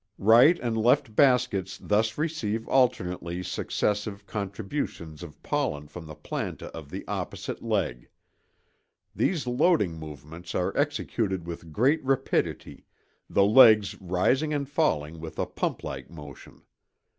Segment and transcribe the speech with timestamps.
[0.17, 6.71] 7.) Right and left baskets thus receive alternately successive contributions of pollen from the planta
[6.71, 8.09] of the opposite leg.
[9.15, 12.83] These loading movements are executed with great rapidity,
[13.29, 16.63] the legs rising and falling with a pump like motion.